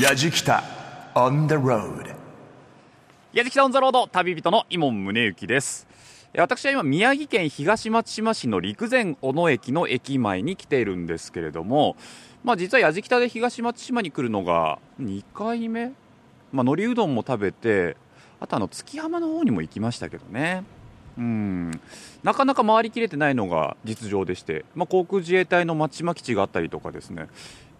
[0.00, 0.64] やじきた
[1.14, 2.16] on the road
[3.34, 5.86] やじきたオンザロード旅人の伊門宗行です。
[6.34, 11.96] 私は今宮城県東松島市の陸前小野駅の駅前に来ているんですけれども
[12.42, 15.92] まあ実はやじきたで東松島に来るのが2回目？
[16.50, 17.98] まあ海苔うどんも食べて
[18.40, 20.64] あとあの月浜の方にも行きましたけどね。
[21.18, 21.70] うん。
[22.22, 27.26] なかなか回りきれてないのが実情でして、まあ、航空自衛隊の松島基地があったりとかですね。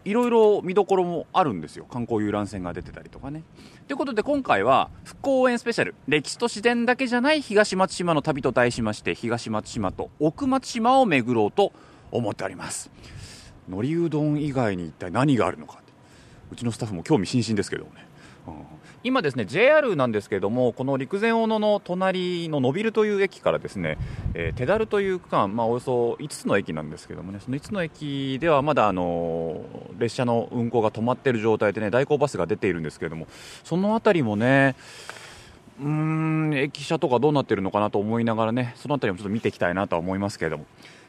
[0.04, 1.84] いろいろ見どころもあるんですよ。
[1.84, 3.42] 観光遊覧船が出てたりとかね。
[3.86, 5.94] ということで今回は復興応援スペシャル。
[6.08, 11.72] 歴史と自然だけじゃない東松島の旅と題しまして東松島と奥松島を巡ろうと
[12.10, 12.90] 思っております。
[13.68, 15.80] のりうどん以外に一体何があるのか。
[16.50, 17.90] うちのスタッフも興味津々ですけどね、
[18.48, 18.54] うん。
[19.02, 23.96] 今ですね JR なんですけれどもこの陸前大野の隣の野ビルという駅からですね、
[24.34, 29.64] えー、手だるという区間、まあ、およそ5つの駅なんですけれどもねその5つの駅ではまだあの
[29.98, 33.26] 列車の運行が止まっている状態でね代行バスが出ているんですけれども
[33.64, 34.76] その辺りもね
[35.80, 40.66] うーん駅舎とかどうなってるのかなと思いながらねその辺りもちょっと見ていきたいなとは思いますけれども。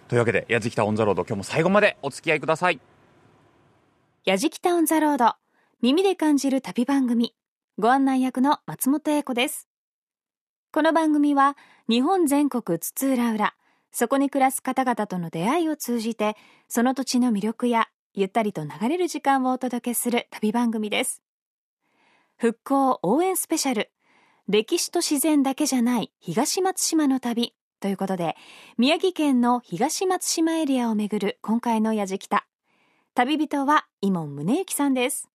[0.07, 2.81] というわけでやじきたオンザロード今日も最後までお付き合いください。
[4.25, 5.35] やじきたオンザロード
[5.81, 7.33] 耳で感じる旅番組。
[7.77, 9.69] ご案内役の松本英子です。
[10.73, 11.55] この番組は
[11.89, 13.53] 日本全国津々浦々
[13.93, 16.35] そこに暮らす方々との出会いを通じて
[16.67, 21.23] その土地の魅力やゆったりと流れる時間をお届けする旅番組です。
[22.37, 23.89] 復興応援スペシャル
[24.49, 28.35] 歴史と自然だけじゃない東松島の旅ということで
[28.77, 32.45] 宮城県の東松島エリアをめぐる今回のやじきた
[33.15, 35.30] 旅人は伊門宗行さんです。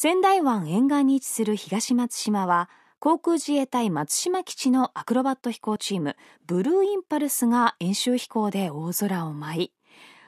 [0.00, 6.14] 仙台湾沿岸に位置する東松島は航空自衛隊松島基地のアクロバット飛行チーム
[6.46, 9.72] ブルーインパルスが演習飛行で大空を舞い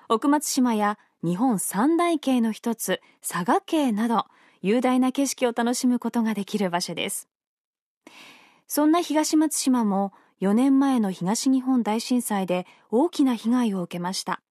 [0.09, 4.25] 奥松島や日本三大景の一つ佐賀景など
[4.61, 7.29] 雄大な景色を楽しむことができる場所です。
[8.67, 14.43] そんな東松島も4年前の東日本大震災で大きな被害を受けました。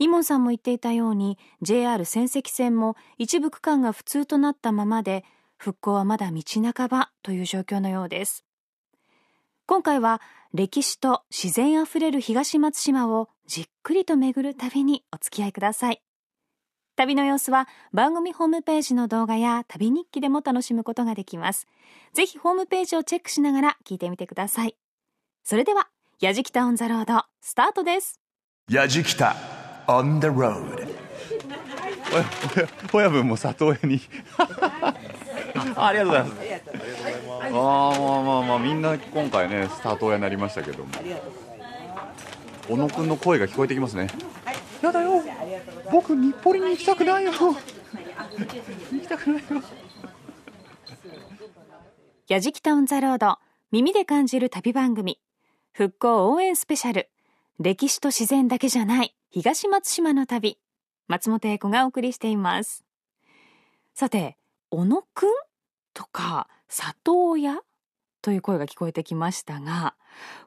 [0.00, 5.24] イモンさんも言っていたように JR 仙石線も一部区間が不通となったままで
[5.58, 6.42] 復興はまだ道
[6.74, 8.46] 半ばという状況のようです。
[9.66, 10.22] 今回は
[10.54, 16.02] 歴史と自然あふれる東松島をじっくりと巡る旅にお付き合いください。
[16.96, 21.66] 旅の様子は番組ホームページの動画や旅日記でも楽しむことができます。
[22.14, 24.76] ぜひホームページをチェックしながら聞いてみてください。
[25.44, 25.88] それでは
[26.20, 28.18] やじきたオンザロードスタートです。
[28.70, 29.59] やじきた。
[29.90, 30.88] On the road.
[32.92, 34.00] 親分も里親に。
[35.76, 36.32] ありがとうございます。
[37.42, 40.90] ああまあまあまあみんな今回ねスタート親になりましたけども。
[42.68, 44.06] 小野くんの声が聞こえてきますね、
[44.80, 45.22] やだよ。
[45.90, 47.32] 僕日暮里に行きたくないよ。
[47.32, 49.62] 行きたくないよ。
[52.28, 53.38] やじきたオンザロード
[53.72, 55.18] 耳で感じる旅番組。
[55.72, 57.08] 復興応援スペシャル。
[57.58, 60.58] 歴史と自然だけじゃない東松島の旅
[61.06, 62.84] 松本英子がお送りしています。
[63.94, 64.36] さて
[64.70, 65.28] 小野くん
[65.94, 67.60] とか里親？
[68.22, 69.94] という声が聞こえてきましたが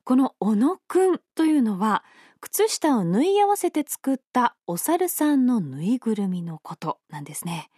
[0.04, 2.04] この小野くんというのは
[2.42, 7.70] 靴下を縫い合わせて作ったお猿さんのぬいぐるみのことなんですね。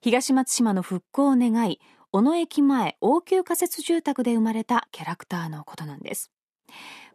[0.00, 6.32] 東松島の復興を願い小野駅前応急仮設住宅で生まれたキャラクターのことなんです。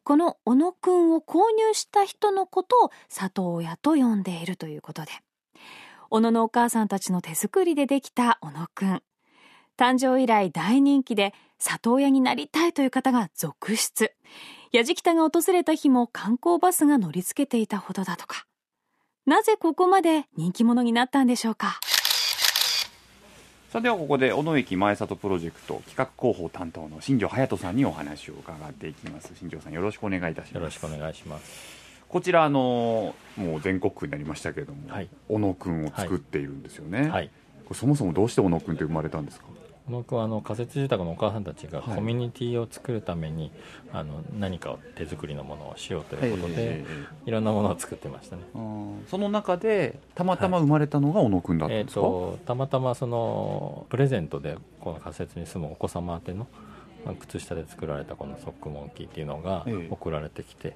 [0.08, 5.12] この小野くんを購入した人のことを里親と呼んでいるということで。
[6.10, 9.04] 小野のお母さんたちの手作りでできた小野くん。
[9.78, 14.14] 誕生以来大人気で里親になりたいという方が続出。
[14.72, 18.46] やじきたが訪れた日も観光バスが乗り付けていたほどだとか。
[19.26, 21.82] なぜここまで人気者になったんでしょうか。
[23.78, 29.32] さあではここで小野駅前里プロジェクト企画広報担当の新庄隼人さんにお話を伺っていきます。
[29.36, 30.54] 新庄さんよろしくお願いいたします。
[30.56, 31.78] よろしくお願いします。
[32.10, 35.10] こちらあのもう全国区になりましたけれども、はい。
[35.30, 37.30] 小野くんを作っているんですよね、はい。
[37.66, 39.46] これそもそもどうして小野くんって生まれたんですか？
[39.90, 41.96] 僕はあの仮設住宅のお母さんたちがはい。
[41.96, 43.52] コミュニティを作るために、
[43.94, 46.86] あの何かを手作りのものをしようということで、え
[47.26, 48.42] いろんなものを作ってましたね。
[49.08, 56.48] その中でたまたま生まれたのが小野くんだったんえー、ですか、とたまたまそのプレゼントでこの仮設に住むお子様宛ての
[57.06, 59.88] まあ靴下で作られたこのソックモンキーっていうのがええ。
[59.90, 60.76] 送られてきて、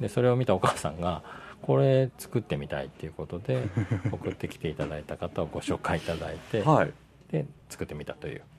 [0.00, 1.22] でそれを見たお母さんが
[1.62, 3.68] これ作ってみたいっていうことで
[4.10, 6.92] 送ってきていただいた方をご紹介いただいて、 はい。
[7.30, 8.42] で作ってみたという。
[8.42, 8.51] あ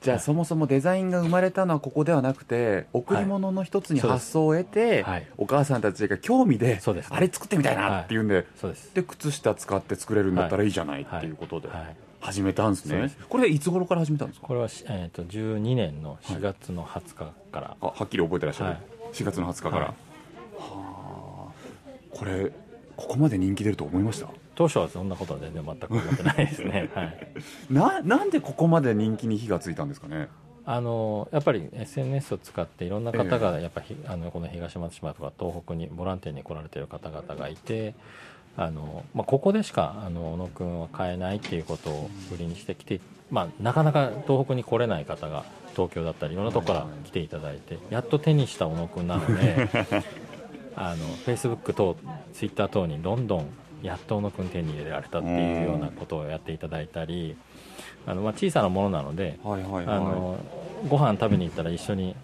[0.00, 5.26] じゃあそもそもデザインが生まれたのはここではなくて贈り物の一つに発想を得て、はい。
[5.36, 8.94] お母さんたちが興味でそうですあれ作ってみたいなっていうんで、そうです。
[8.94, 11.96] で靴下使って作れるんだったらいいじゃないっていうことではい。
[12.20, 13.18] 始めたんですね、そうです。
[13.28, 14.46] これいつ頃から始めたんですか？
[14.48, 17.14] これはし、えー、と12年の4月の20日
[17.52, 18.80] から、あはっきり覚えてらっしゃる、はい。
[19.12, 19.86] 4月の20日から、はい。
[19.86, 19.94] は
[20.58, 21.50] あ。
[22.10, 22.50] これ
[22.96, 24.28] ここまで人気出ると思いました？
[24.54, 27.32] 当初はそんなことは全然全く思ってないですね、 はい、
[27.70, 30.28] ななんでここまで人気に火がついたんですかね？
[30.68, 37.94] あのやっぱり SNS を使っていろんな方がやっぱひ、あのこの東松島とか東北にボランティアに来られている方々がいて
[38.56, 43.00] あの、まあ、ここでしかあの小野君は買えないっていうことを売りにしてきて、
[43.30, 45.44] まあ、なかなか東北に来れない方が
[45.76, 49.68] 東京だったりいろんなところから来ていただいてやっと手にした小野君なので
[50.76, 51.96] あの Facebook 等
[52.32, 53.46] Twitter 等にどんどん
[53.82, 57.36] やっと小野君手に入れられたっていうようなことをやっていただいたり
[58.06, 59.96] あの、まあ、小さなものなのではいはいはい。
[59.96, 60.38] あの
[60.88, 62.14] ご飯食べに行ったら一緒に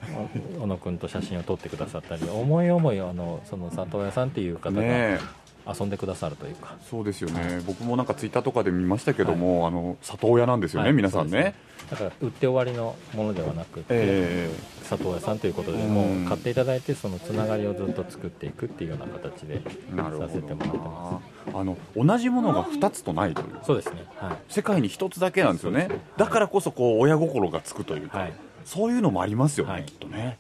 [0.59, 5.19] お小野君と写真を撮ってくださったり思い思いあのその里親さんっていう方がねえ
[5.67, 7.61] 遊んでくださるというか、そうですよね。
[7.67, 10.97] 僕もなんかツイッターとかで見ましたけども、あの里親なんですよね、はい。
[10.97, 11.31] 皆さんね。
[11.31, 14.51] そうですだから売って終わりのものではなくて、え
[14.85, 15.95] 里親さんということでうん。
[15.95, 21.21] もう買っていただいてそのつながりをずっと作っていくっていうような形でさせてもらってま
[21.53, 24.37] どあの同じものが2つとないというすそうですねはい。
[24.49, 25.89] 世界に1つだけなんですよね。
[25.89, 26.01] ね。
[26.17, 28.33] だからこそこう親心がつくというか、はい。
[28.65, 29.85] そういうのもありますよね、はい。
[29.85, 30.39] きっとね。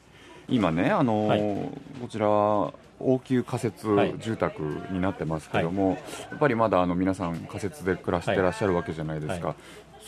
[0.48, 1.68] 今ねあのーはい。
[2.00, 2.72] こちらは
[3.02, 4.14] 応急仮設はい。
[4.18, 5.98] 住宅になってますけども、
[6.30, 9.56] やっぱりまだあの皆さん仮設で暮らしてらっしゃるわけじゃないですか、はい。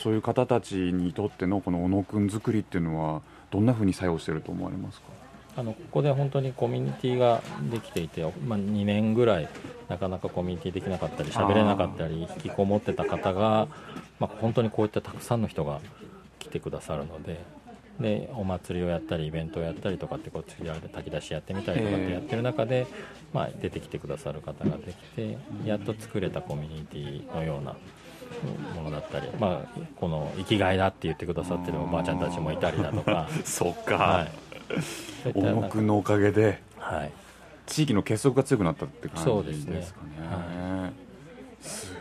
[0.01, 3.21] そういう方たちにとってのこの小野くん作りっていうのは
[3.51, 5.07] どんなふうに作用してると思われますか？
[5.57, 9.47] あのここで本当にコミュニティができていて、まあ、2年ぐらい
[9.87, 13.69] なかなかコミュニティできなかったり喋れなかったり引きこもってた方が、
[14.19, 15.79] まあ、本当にこういったたくさんの人が
[16.39, 17.41] 来てくださるので
[17.99, 22.87] でお祭りをやったりイベントをやったりとかってこう次は炊き出しやってみたりとかってやってる中で、
[23.33, 27.75] まあ、出てきてくださる方ができてやっと作れたコミュニティのような
[28.75, 33.29] ものだったり、まあ、この生きがいだって言ってくださってるおばあちゃんたちもいたりだとか。
[33.45, 34.31] そっか、はい、
[35.23, 36.61] そうい小ったなんか野くんのおかげで。
[36.77, 37.11] はい。
[37.65, 40.91] 地域の結束が強くなったって感じですねですかね。
[41.61, 41.93] す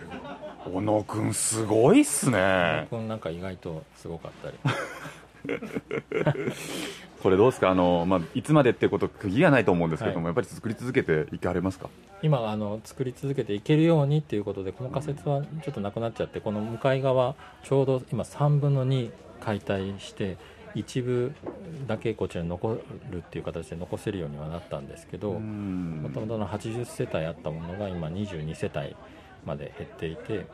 [0.64, 0.74] ごい。
[0.74, 2.86] 小野くんすごいっすね。
[2.90, 4.58] 僕なんか意外とすごかったり
[7.22, 7.70] これどうですか？
[7.70, 11.88] あの、まあ、いつまでってこと釘がないと思うんですけども、はやっぱり作り続けていかれますか？
[12.22, 19.10] 今あの作り続けていけるようにっていうことでこの仮説はちょっとなくなっちゃってこの向かい側ちょうど今3分の2
[19.40, 20.36] 解体して
[20.74, 21.32] 一部
[21.86, 22.78] だけこちらに残
[23.10, 28.96] るっていう形で残せるようにはなったんですけどもともとの80世帯あったものが今22世帯
[29.44, 30.46] まで減っていて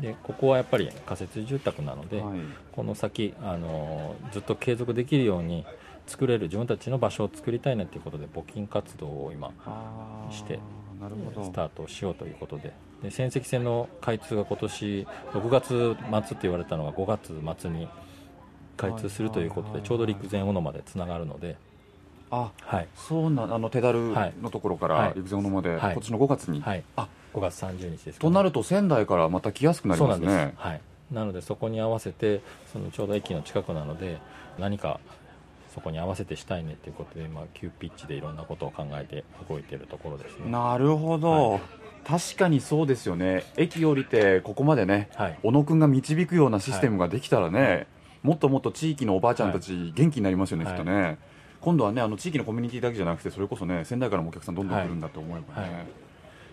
[0.00, 2.40] でここはやっぱり仮設住宅なので、はい。
[2.72, 5.64] この先あのずっと継続できるように
[6.06, 9.52] 作れる自分たちの場所を作りたいなということで募金活動を今
[10.30, 10.58] して
[11.42, 12.72] スタートしようということで。
[13.02, 17.88] で仙石線の開通が今年6月末って言われたのが5月末に
[18.76, 21.56] 開通するということでちょうど陸前小野までつながるので、
[22.30, 22.88] あはい。
[22.94, 25.08] そうなあの手だるはいのところかはい。
[25.08, 25.80] ら陸前小野まで、はい。
[25.80, 30.80] 今年の5月に、はい、あ5月30日ですかね、となると仙台からまた来やすくなりそうなんです、ますねはい、
[31.12, 32.40] なのでそこに合わせて
[32.72, 34.18] そのちょうど駅の近くなので
[34.58, 35.00] 何か
[35.74, 40.50] そこに合わせてしたいねっていうことで今急ピッチでいろんなことを考えて動いているところですね。
[40.50, 41.60] なるほど、はい。
[42.04, 43.44] 確かにそうですよね。
[43.56, 45.38] 駅降りてここまでねはい。
[45.42, 47.86] 小野くんが導くようなシステムができたらね、
[48.22, 50.74] もっともっと地域のおばあちゃんたち元気になりますよね、はい。
[50.74, 51.18] きっとね。
[51.60, 55.86] 今度はねあの地域のコミュニティだけじゃなくてそれこそね仙台からもお客さんどんどん来るんだと思えばね、はい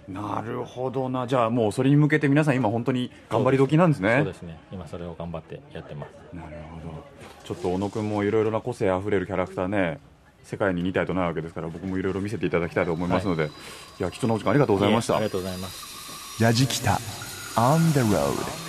[0.07, 1.27] なるほどな。
[1.27, 4.15] じゃあもうそれに向けて皆さん今本当に頑張り時なんですね。
[4.17, 4.41] そうです。
[4.43, 4.57] ね。
[4.71, 6.35] 今それを頑張ってやってます。
[6.35, 7.03] なるほど。
[7.43, 9.99] ちょっと小野くんもいろいろな個性あふれるキャラクターね
[10.43, 13.49] 世界に2体とないわけですから僕もいろいろ見せていただきたいと思いますので、
[13.99, 15.13] い、や貴重なお時間ありがとうございました。
[15.13, 16.43] えありがとうございます。
[16.43, 16.99] やじきた
[17.55, 18.67] On the road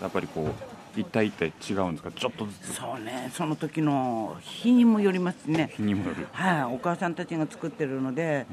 [0.00, 2.10] やっぱりこう一体一体違うんですか？
[2.12, 2.74] ちょっとずつ。
[2.74, 5.72] そうね、その時の日にもよりますね。
[5.76, 6.26] 日にもよる。
[6.32, 8.46] はい、お母さんたちが作ってるので、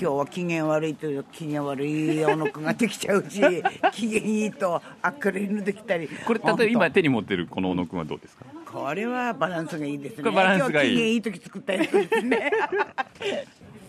[0.00, 3.40] 今日は機嫌悪いという機嫌悪いおのくができちゃうし、
[3.92, 4.80] 機嫌いいと
[5.24, 6.08] 明るいのできたり。
[6.26, 8.44] これ例えば本今手に持ってるこの小野くんはどうですか？
[8.72, 10.22] 当これはバランスがいいですね。
[10.22, 10.92] これバランスがいい。
[10.92, 12.50] 今日機嫌いい時作ったやつですね。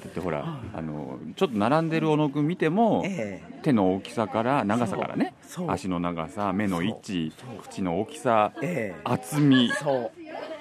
[0.09, 5.33] だってほらあのちょっと並んでる小野くん見ても、え手の大きさから長さからね。
[5.67, 9.01] 足の長さ目の位置口の大きさええ。
[9.03, 10.11] 厚みそう。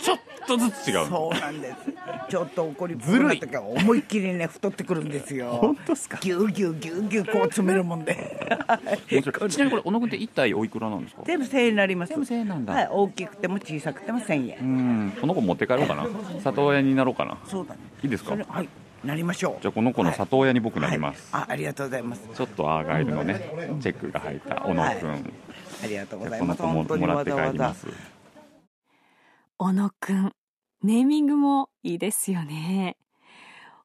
[0.00, 1.06] ちょっとずつ違う。
[1.06, 1.76] そうなんです。
[2.28, 5.50] ちょっと怒りっぽくなったから思いっきりね太ってくるんですよ。
[5.62, 6.18] 本当ですか？
[6.20, 8.14] ぎゅうぎゅうぎゅうぎゅうこう詰めるもんで。
[9.08, 11.22] ちなみにこれ小野君って1体おいくらなんですか？
[11.24, 12.10] 全部1000円になります。
[12.10, 12.74] 全部1000円なんだ。
[12.74, 14.58] はい、大きくても小さくても1000円。
[14.60, 15.12] うん。
[15.20, 16.06] この子持って帰ろうかな。
[16.40, 17.38] 里親になろうかな。
[17.46, 17.80] そうだね。
[18.02, 18.36] いいですか？
[18.48, 18.68] はい
[19.04, 19.62] なりましょう。
[19.62, 21.42] じゃあこの子の里親に僕なります、はい。
[21.42, 22.28] あありがとうございます。
[22.34, 23.40] ちょっとアーガイルのね
[23.80, 25.22] チェックが入った小野君、はい。
[25.84, 26.62] ありがとうございます。
[26.62, 27.86] あこの子ももらって帰ります。
[29.58, 30.32] 小野くん。
[30.82, 32.96] ネーミングもいいですよね。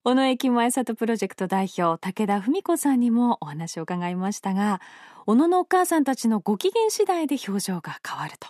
[0.03, 4.81] 小野駅前里プロジェクト代表、武田文子さんにもお話を伺いましたが、
[5.25, 8.49] 小野のお母さんたちのご機嫌次第で表情が変わると。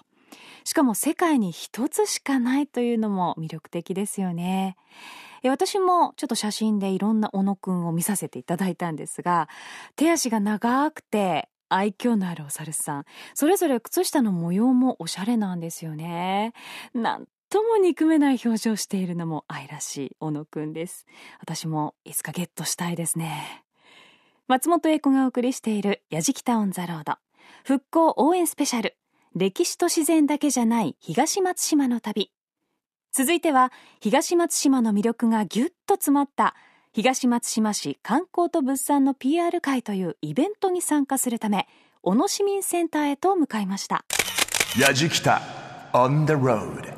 [0.64, 4.78] しかも世界に一つしかないというのも魅力的ですよね。
[5.44, 9.50] 私もちょっと写真でいろんな小野くんを見させていただいたんですが、
[9.96, 13.06] 手足が長くて愛嬌のあるお猿さん。
[13.34, 16.54] それぞれ靴下の模様もおしゃれなんですよね。
[16.94, 21.06] なんとも憎めない表情しているのも愛らしい小野くんです。
[21.40, 23.64] 私もいつかゲットしたいですね。
[24.48, 27.16] 松本英子がお送りしているやじきたオンザロード。
[27.66, 28.96] 復興応援スペシャル。
[29.36, 32.32] 歴史と自然だけじゃない東松島の旅。
[33.12, 36.56] 続いては東松島の魅力がぎゅっと詰まった
[36.92, 41.68] 東松島市観光と物産の PR 会というイベントに参加するため
[42.04, 44.06] 小野市民センターへと向かいました。
[44.80, 45.42] やじきた
[45.94, 46.94] on the road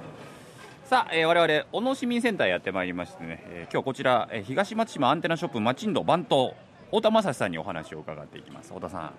[0.89, 6.53] さあ、えー、我々小野市民センターへやってまいりましてね、えー今日こちら、えー東松島アンテナショップマチンド番頭
[6.87, 9.13] 太田正史さんにお話を伺っていきます太田さん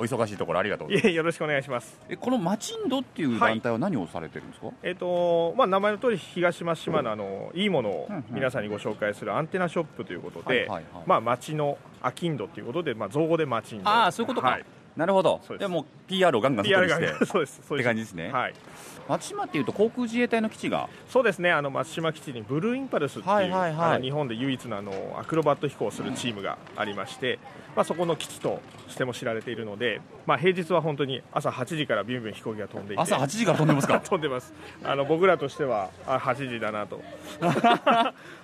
[0.00, 1.14] お忙しいところありがとうございます。
[1.14, 2.00] よろしくお願いします。
[2.08, 10.84] えこのマチンドっていう団体は何をされてるんですか、えっ、とまあ名前の通り東松島のあのいいものを皆さんにご紹介するアンテナショップということで、はいはいはい。
[11.04, 13.90] まあ町のアキンドということでまあ造語で町ンド。
[13.90, 14.64] ああそういうことか、はい。
[14.96, 15.40] なるほど。
[15.46, 15.68] そうです。
[15.68, 17.26] でもう PR をガンガン そうです。
[17.26, 17.74] そうです。
[17.74, 18.30] って感じですね。
[18.32, 18.54] はい。
[19.10, 20.88] 松島っていうと航空自衛隊の基地が？
[21.08, 21.50] そうですね。
[21.50, 23.90] あの松島基地にブルーインパルスっていう、はいはいはい。
[23.96, 27.40] あの日本で唯一のあのアクロバット飛行をするチームがありまして、
[27.74, 33.02] まあそこの基地としても知られているので、まあ平日は本当に朝8時からビュンビュン飛行機が飛んでいて。
[33.02, 33.98] 朝8時から飛んでますか？
[34.00, 34.54] 飛んでます。
[34.84, 37.02] あの僕らとしてはあ8時だなと。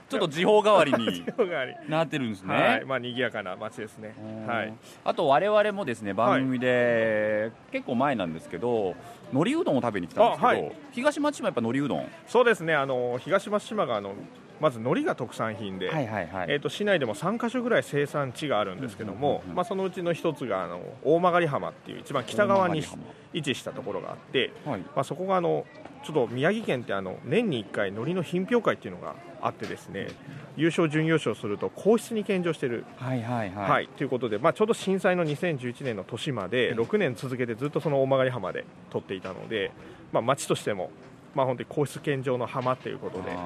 [0.08, 1.24] ちょっと時報代わりに
[1.90, 4.14] なってるんですね、はい、まあ賑やかな街ですね。
[4.46, 4.72] はい。
[5.04, 8.94] あと我々もですね番組で、結構前なんですけど
[9.32, 10.72] 海苔うどんを食べに来たんですけど、あはい。
[10.92, 12.06] 東松島やっぱ海苔うどん？
[12.26, 12.74] そうですね。
[12.74, 14.14] あの東松島があの
[14.60, 16.46] まず海苔が特産品で、はいはいはい。
[16.50, 22.82] えっ、と市内でも3カ所ぐらい生産地があるんですけども、まあそのうちの一つがあの大曲浜っていう一番北側に
[23.34, 24.80] 位置したところがあって、はい。
[24.80, 25.66] まあそこがあの
[26.06, 30.06] ちょっと宮城県ってあの年に1回海苔の品評会っていうのがあってですね、
[30.56, 32.84] 優勝準優勝すると皇室に献上してる。
[32.96, 39.72] はいはいはい、はい、ということで、まあ、ちょうど震災の2011年の年まで6年続けてずっとその大曲浜で撮っていたので、
[40.12, 40.90] まあ、町としても、
[41.34, 43.36] まあ、本当に皇室献上の浜ということで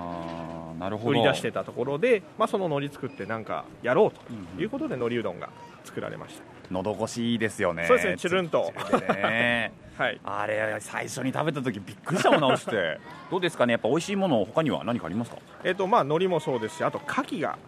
[1.08, 5.48] 売り出してたところで、まあ、その海苔作ってなんかやろうということで海苔うどんが
[5.84, 7.84] 作られました、喉越しいいですよね。
[7.86, 8.72] そうですねチュルンと。
[9.14, 12.98] ねはい、あれ最初に食べた時びっくりしたもん直して。
[13.30, 13.72] どうですかね？
[13.72, 15.36] やっぱ美味しいもの他には何かありますか？
[15.62, 17.58] えっとまあ海苔もそうですしあと牡蠣が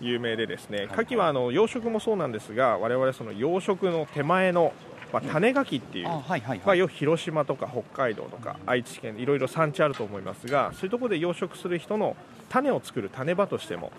[0.00, 0.86] 有名でですねはい。
[0.86, 4.72] 牡蠣はあの養殖もそうなんですが我々その養殖の手前の、
[5.12, 12.16] まあ、種牡蠣っていう、あはいはいまあ、よく広島とか北海道とか愛知県いろいろ産地あると思いますがそういうところで養殖する人の
[12.48, 13.92] 種を作る種場としても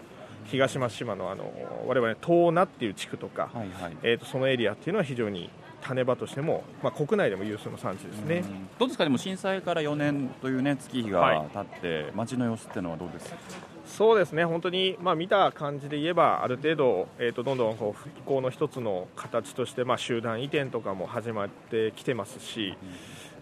[0.47, 1.51] 東松島のあの
[1.87, 3.97] 我々東名っていう地区とか、はいはい。
[4.03, 5.49] えー、とそのエリアっていうのは非常に
[5.81, 8.37] 種場としても、まあ、国内でも有数の産地ですね。
[8.37, 8.67] うん。
[8.79, 13.29] どうですかでも震災から4年というね月日が経って、街の様子ってのはどうです？
[13.29, 13.37] か
[13.85, 14.43] そうですね。
[14.45, 22.77] 本当に、まあ、見た感じで言えばある程度、えー、とどんどんこう復興の一つの形として、まあ、集団移転とかも始まってきてますし、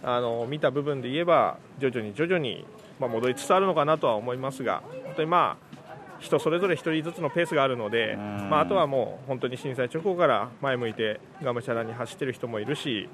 [0.04, 2.64] あの見た部分で言えば徐々に徐々に、
[3.00, 5.75] まあ、戻りつつあるのかなとは思いますが本当にまあ
[6.20, 13.10] 人それぞれ1人ずつのペースがあるので、うんまあ、あとはもう本当に震災直後から前向いてがむしゃらに走っている人もいるし、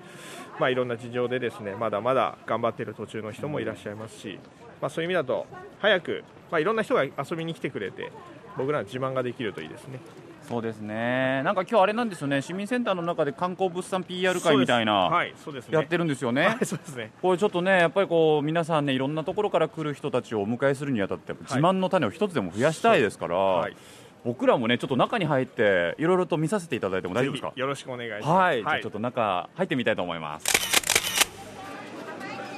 [0.59, 4.39] まあ、いろんな事情でですねまだまだ頑張っている途中の人もいらっしゃいますし、
[4.81, 5.47] まあ、そういう意味だと
[5.79, 8.11] 早く、まあ、いろんな人が遊びに来てくれて
[8.57, 9.99] 僕らの自慢ができるといいですね。
[10.47, 11.41] そうですね。
[11.43, 12.41] なんか今日あれなんですよね。
[12.41, 15.75] 市民センターの中で観光物産 PR 会みたいな、はいそうですね。
[15.77, 17.11] やってるんですよね、はいそうですね。
[17.21, 23.77] これちょっとねやっぱりこう皆さんねいろんなところから来る人たちをお迎えするにあたって自慢の種を一つでも増やしたいですから、はい。
[24.23, 27.53] 僕らもねちょっと中に入っていろいろと見させていただいても大丈夫ですか？
[27.55, 28.27] よろしくお願いします。
[28.27, 30.45] はい、じゃあちょっと中入ってみたいと思います。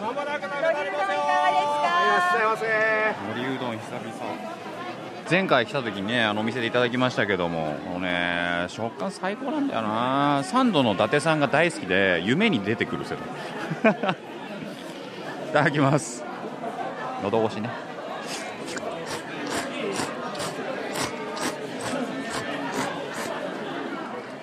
[0.02, 1.14] まもなくなくなりますよ。
[1.14, 1.26] い
[2.10, 2.66] らっしゃいませ。
[3.42, 4.73] 森うどん久々
[5.30, 10.44] 前回来た時にねあのお店でいただきましたけどももうね食感最高なんだよな。
[10.44, 13.24] サンドの伊達さんが大好きで夢に出てくるセット
[13.90, 16.24] いただきます。
[17.24, 17.70] 喉越しね。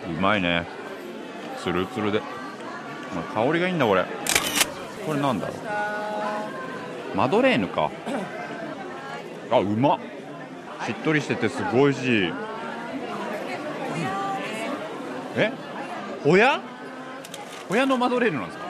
[0.09, 0.67] うまいね。
[1.63, 2.21] ツルツルで。
[3.35, 4.05] 香りがいいんだこれ。
[5.07, 7.17] これなんだろう。
[7.17, 7.91] マドレーヌか。
[9.51, 9.99] あうまっ。
[10.87, 12.29] しっとりしててすごいし。
[12.29, 12.33] い
[15.37, 15.53] え？
[16.25, 16.61] ホヤ
[17.69, 18.65] ホヤのマドレーヌなんですか？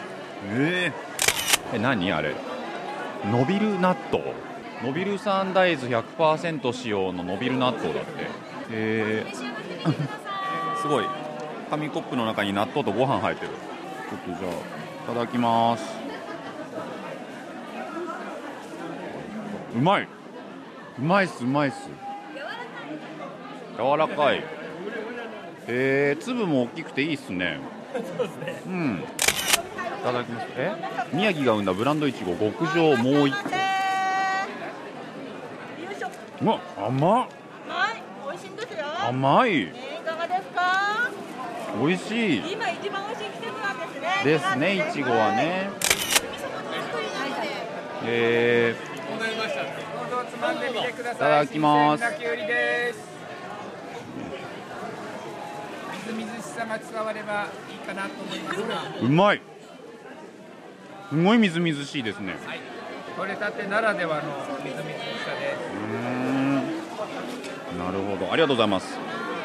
[0.46, 2.12] えー、え何？
[2.12, 2.34] あれ。
[3.30, 4.34] ノビル納豆？
[4.82, 8.22] ノビル産大豆100%使用のノビル納豆だって。
[8.22, 8.26] へ
[8.70, 9.26] え
[10.80, 11.04] すごい。
[11.70, 13.52] 紙コップの中に納豆とご飯入ってる。
[14.10, 14.52] ちょっとじゃあ
[15.12, 15.84] いただきます。
[19.76, 20.08] うまい
[21.00, 21.88] うまいっすうまいっす。
[23.78, 24.44] 柔らかい。
[25.66, 27.58] えー、粒も大きくていいっすね。
[27.94, 28.62] そうですね。
[28.66, 28.98] うん。
[28.98, 30.46] いただきます。
[30.56, 30.72] え？
[31.14, 33.48] 宮城が生んだブランドいちご極上もう一個。
[36.42, 37.26] うわ甘っ。
[37.68, 38.84] はい、美味しいんですよ。
[39.08, 39.50] 甘い。
[39.52, 39.68] えー
[40.02, 41.10] いかがですか？
[41.82, 42.52] 美味しい。
[42.52, 44.22] 今一番美味しい季節なんですね。
[44.24, 44.92] ですねい。
[44.92, 45.70] ちごはね。
[48.04, 48.89] えー、
[50.40, 50.42] い
[51.18, 52.04] ただきます。
[52.18, 52.98] きゅうりです
[56.08, 58.84] みずみずしさが伝わればいいかなと思いますが。
[59.02, 59.42] うまい。
[61.10, 62.36] すごいみずみずしいですね。
[63.16, 64.22] 取れたてならではの
[64.64, 65.58] みずみずしさです。
[65.58, 65.98] うー
[67.76, 67.78] ん。
[67.78, 68.32] なるほど。
[68.32, 68.96] ありがとうございます。
[68.96, 68.98] あ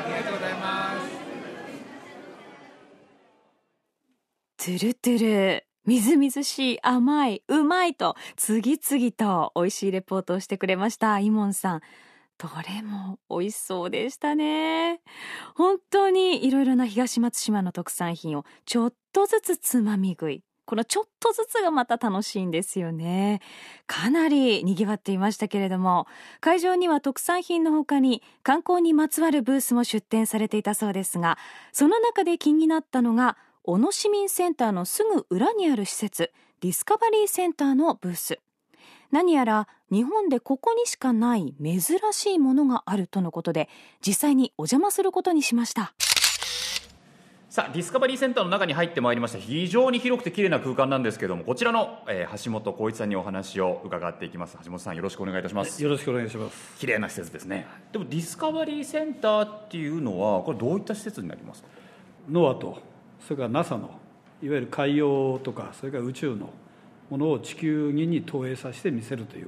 [0.07, 0.93] りがとうございま
[4.57, 4.65] す。
[4.65, 5.19] トゥルトゥ
[5.59, 11.19] ルみずみずしい甘いうまいと次々と美味しいレポートをしてくれました。
[11.19, 11.81] イモンさん。
[12.37, 14.99] どれも美味しそうでしたね。
[15.55, 20.43] 本当にいろいろな東松島の特産品をちょっとずつつまみ食い。
[20.65, 23.39] このちょっとずつがまた楽しいんですよね。
[23.85, 26.07] かなり賑わっていましたけれども、
[26.41, 31.37] 会場には特産品の他に観光にまつわるブースも出展されていたそうですが、
[31.71, 36.31] その中で気になったのが、小野市民センターのすぐ裏にある施設、
[36.61, 38.39] ディスカバリーセンターのブース。
[39.09, 41.81] 何やら日本でここにしかない珍
[42.11, 43.67] しいものがあるとのことで、
[44.05, 45.95] 実際にお邪魔することにしました。
[47.49, 56.77] さあディスカバリーセンターの中に入ってまいりました非常に広くて綺麗な空間なんですけどもこちらの、えー橋本浩一さんにお話を伺っていきます橋本さんよろしくお願いいたしますよろしくお願いします。
[56.77, 61.69] 綺麗な施設ですねでもディスカバリーセンターっていうのはこれどういった施設になりますか？
[62.29, 62.81] ノアと、
[63.27, 63.89] それから NASA の
[64.43, 66.49] いわゆる海洋とか、それから宇宙の
[67.09, 69.47] ものを地球儀に投影させて見せるという、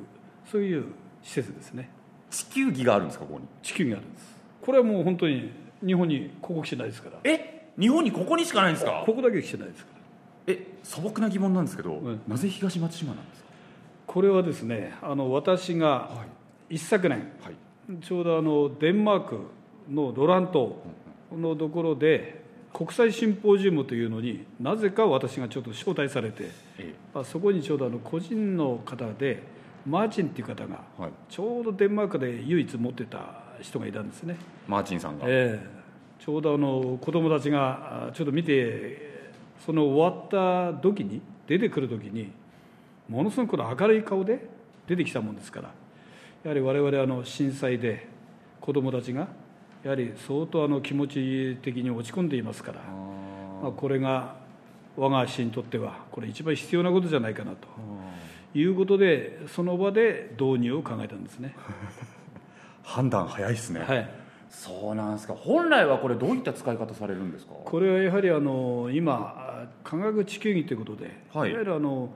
[0.52, 0.86] そういう
[1.22, 1.90] 施設ですね。
[2.32, 3.46] 地球儀があるんですかここに？
[3.62, 4.36] 地球儀があるんです。
[4.62, 5.52] これはもう本当に
[5.86, 7.18] 日本にここ来てないですから。
[7.24, 7.70] え？
[7.78, 9.04] 日本にここにしかないんですか？
[9.06, 9.92] ここだけ来てないですか
[10.48, 10.54] ら。
[10.54, 13.50] え素朴な疑問なんですけど、んなぜ東松島なんですか？
[14.08, 16.10] これはですね、あの私が
[16.70, 17.56] 一昨年、はい
[18.02, 19.40] ちょうどあのデンマーク
[19.90, 20.82] のロラント
[21.32, 22.44] のところで
[22.78, 29.42] 国際シンポジウムというのになぜか私がちょっと招待されて、えまあ、そこにちょうどあの個人の方で
[29.84, 31.12] マーチンっていう方がはい。
[31.28, 34.38] ちょうどデンマークで唯一持ってた人がいたんですね、
[34.68, 36.24] マーチンさんが、ええ。
[36.24, 39.32] ちょうどあの子供たちがあちょっと見て
[39.66, 42.32] その終わった時に出てくる時に
[43.10, 44.48] ものすごくこの明るい顔で
[44.86, 45.72] 出てきたもんですから
[46.44, 48.08] やはり我々あの震災で
[48.62, 49.28] 子供たちが
[49.88, 52.82] やはり相当あの気持ち的に落ち込んでいますから
[53.64, 54.36] まあ、これが
[54.98, 57.68] 我が市にとってはこれ一番必要なことじゃないかなと
[58.54, 61.56] いうことでその場で導入を考えたんですね。
[62.84, 64.10] 判断早いですね、はい。
[64.50, 65.34] そうなんですか。
[65.34, 67.54] 本来はこれどういった使い方されるんですか？
[67.64, 71.52] これはやはりあの今科学地球儀ということで、はい。
[71.52, 72.10] い、わゆるあの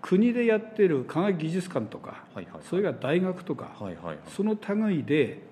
[0.00, 4.18] 国でやってる科学技術館とか、はいはいそれから大学とか、はいはいはい。
[4.28, 5.42] その類で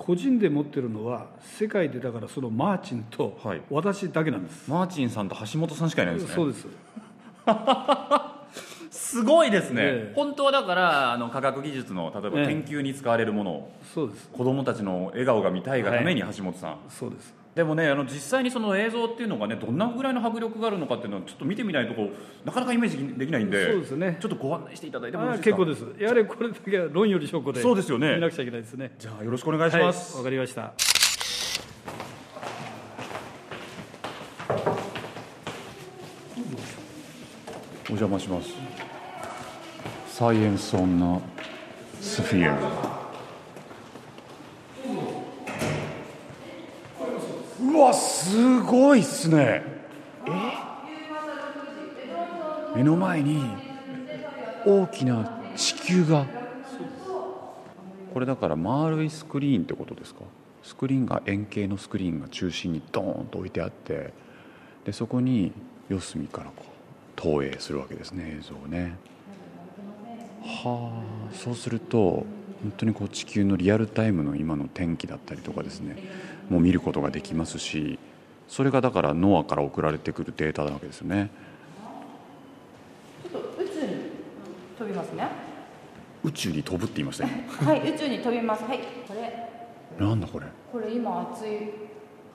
[0.00, 1.26] 個人で持ってるのは
[1.58, 3.60] 世界でだからそのマーチンとはい。
[3.68, 6.34] 私だけなんです、マーチンさんと橋本さんしかいないんですね。
[6.34, 6.66] そうです。
[8.90, 10.14] すごいですね、ええ。
[10.16, 12.46] 本当はだからあの科学技術の例えばええ。
[12.46, 14.30] 研究に使われるものを、そうです。
[14.30, 24.16] 子供たちの笑顔が見たいがために橋本さん、そうですでもねあの実際にその映像っていうのがねどんなぐらいの迫力があるのかっていうのはちょっと見てみないとこうなかなかイメージできないんでそうですね。
[24.18, 25.66] ちょっとご案内していただいてもよあろしいですか？
[25.66, 26.02] 結構です。
[26.02, 27.60] やはりこれだけは論より証拠で。
[27.60, 28.14] そうですよね。
[28.14, 28.94] 見なくちゃいけないですね。
[28.98, 30.72] じゃあよろしくお願いします、はいわかりました。
[37.84, 38.54] お邪魔します。
[40.08, 41.20] サイエンスオンな
[42.00, 42.89] スフィア
[47.62, 49.62] うわすごいっすね。
[50.26, 50.30] え？
[52.74, 53.42] 目の前に
[54.64, 56.26] 大きな地球が。
[58.14, 60.22] これだから丸いスクリーンってことですか？
[60.62, 64.12] スクリーンが円形のスクリーンが中心にドーンと置いてあって。
[64.84, 65.52] でそこに
[65.90, 66.66] 四隅からこう
[67.14, 68.96] 投影するわけですね映像をね。
[70.42, 70.90] は
[71.30, 72.24] あそうすると
[72.62, 75.96] 本当にこう地球のリアルタイムの今の天気だったりとかですね。
[76.50, 77.98] もう見ることができますし
[78.48, 81.30] それがだからノアから送られてくるデータなわけですよね
[83.22, 83.96] ちょっと宇宙に
[84.78, 85.28] 飛びますね。
[86.24, 87.30] 宇宙に飛ぶって言いましたよ
[87.64, 88.64] はい、宇宙に飛びます。
[88.64, 91.50] はい、これ、なんだこれこれ今熱い。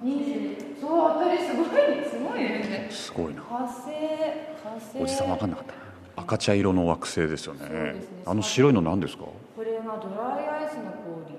[0.04, 1.68] 20そう当たりすごい
[2.10, 2.88] すごいね。
[2.92, 5.04] すごいな火星火星。
[5.04, 5.78] おじさん分かんなかったな
[6.18, 9.24] 赤茶色の惑星ですよねねあの白いの何ですか？
[9.24, 11.36] これがドライアイスの氷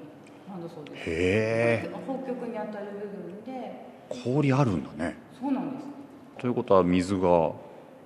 [0.49, 1.11] なんだそうです。
[1.11, 1.91] へえ。
[2.05, 5.17] 北極に当たる部分で、氷あるんだね。
[5.39, 5.87] そうなんです。
[6.39, 7.21] ということは水が。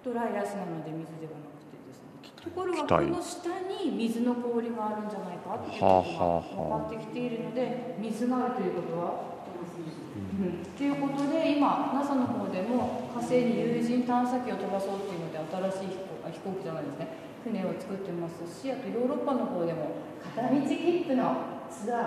[0.03, 2.20] ドライアイスなので水ではなくてですね。
[2.42, 3.48] ところがこの下
[3.85, 9.40] に水の氷があるんじゃないかっていうが分かってきているので、水があるということは。
[9.61, 15.38] うん、ということで今 NASA の方でも火星に有人探査機を飛ばそうっていうので
[15.70, 17.09] 新しい飛行あ飛行機じゃないですね。
[17.44, 19.92] 船を作ってますしあとヨーロッパの方でも
[20.35, 21.60] 片道切符の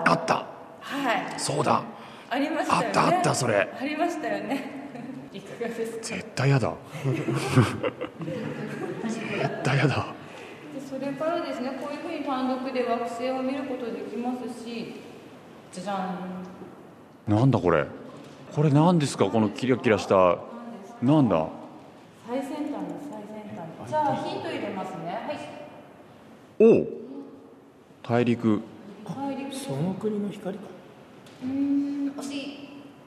[0.05, 0.45] あった。
[0.81, 1.39] はい。
[1.39, 1.81] そうだ。
[2.29, 2.87] ありましたよね。
[2.87, 3.69] あったあったそれ。
[3.79, 4.83] ありましたよね。
[5.33, 6.03] いかがですか？
[6.03, 6.73] 絶対やだ。
[9.07, 10.07] 絶対やだ。
[10.75, 15.01] でそれからですねこういうふうに単独で惑星を見ることできますし
[15.71, 16.17] じゃじゃん。
[17.27, 17.85] なんだこれ。
[18.55, 19.25] これ何ですか？
[19.25, 20.37] このキラキラした。
[21.01, 21.47] なんだ？
[22.27, 22.77] 最先端の
[23.09, 23.23] 最先
[23.83, 23.89] 端。
[23.89, 25.19] じゃあヒント入れますね。
[25.27, 25.37] はい。
[26.59, 26.87] おう。
[28.03, 28.61] 大陸大陸
[29.53, 30.65] その国の光か。
[31.43, 32.37] うーん惜し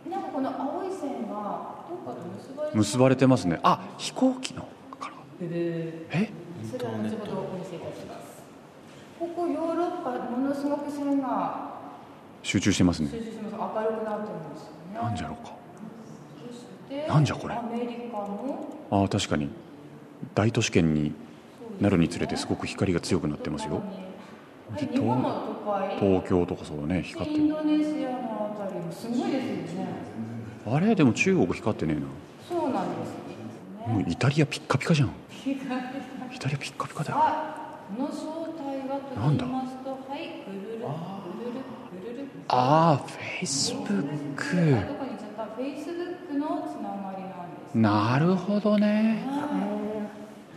[0.07, 3.59] いなんかこの青い線がどっかと結ばれて結ばれてますね。
[3.63, 4.69] あ飛行機の
[5.01, 5.15] から。
[5.41, 6.31] え？
[6.71, 8.43] それは後ほどお見せいたします。
[9.19, 11.75] ここヨーロッパものすごく線が
[12.43, 13.11] 集中してますね。
[13.11, 13.57] 集中してます。
[13.57, 15.01] 明るくなってるんですよね。
[15.03, 15.57] なんじゃろうか。
[17.09, 17.55] なんじゃこれ？
[17.55, 19.49] アメリカのああ確かに。
[20.35, 21.13] 大都市圏に
[21.81, 23.75] なるにつれてすごく光が強くなってますよ。
[23.75, 24.06] はい
[24.74, 25.96] 日本の都会。
[25.98, 27.42] 東京とかそうだね光ってる。
[27.42, 29.88] インドネシアのあたりもすごいですよね。
[30.66, 30.94] あれ？
[30.94, 32.07] でも中国光ってねえな。
[32.48, 33.12] そうなんです
[33.88, 35.09] もうイタリアピッカピカじゃん。
[35.09, 35.14] ね
[36.35, 37.16] イタリアピッカピカだよ。
[37.18, 41.62] あこの正体はと言いますとはいぐるるぐるる
[42.02, 42.26] ぐるる。
[42.48, 44.02] ああフェイスブッあ
[44.37, 45.55] クどこに行っちゃった？
[45.55, 47.79] フェイスブックのつながりなんです。
[47.79, 49.22] なるほどね。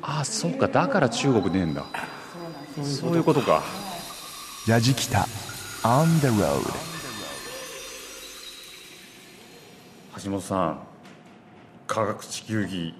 [0.01, 1.85] あそうかだから中国ねえんだ。
[2.83, 3.61] そういうことか
[4.69, 5.25] ヤジキタ
[5.81, 6.61] On the road
[10.23, 10.79] 橋本さん
[11.87, 12.93] 科学地球儀。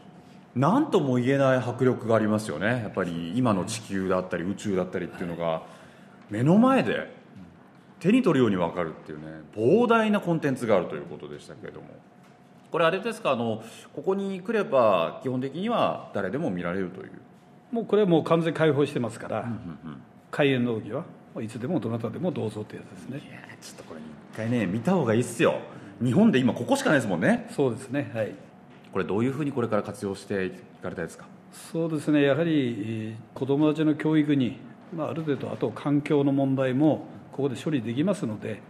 [0.55, 2.65] 何とも言えない迫力がありますよね。
[2.65, 5.62] やっぱり今の地球だったり宇宙だったりっていうのが
[6.32, 7.13] 目の前で
[7.99, 11.88] 手に取るように分かるっていうね膨大なコンテンツがあるということでしたけれども。
[12.71, 13.34] これあれですか？
[13.34, 13.62] あの
[13.93, 17.12] ここに来れば基本的には誰でも見られるという。
[17.71, 19.47] もうこれはもう完全開放してますから、
[20.32, 21.01] 開園の時は。
[21.01, 23.21] もういつでもどなたでもどうぞってやつですね。
[23.61, 23.99] ちょっとこれ
[24.33, 25.59] 一回ね見た方がいいっすよ。
[26.01, 27.47] 日本で今ここしかないですもんね。
[27.55, 28.33] そうですねはい。
[28.91, 31.25] これどういうふうにこれから活用していかれたいですか？
[31.71, 34.57] そうですねやはりえー子どもたちの教育に、
[34.95, 38.61] まあ、ある程度あと環境の問題もここで処理できますので